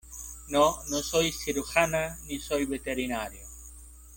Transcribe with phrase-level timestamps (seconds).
[0.49, 3.47] no, no soy cirujana ni soy veterinario.